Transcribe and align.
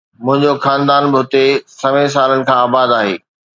منهنجو 0.25 0.53
خاندان 0.63 1.03
به 1.11 1.19
هتي 1.23 1.45
سوين 1.79 2.07
سالن 2.15 2.41
کان 2.47 2.57
آباد 2.65 2.89
آهي 2.99 3.15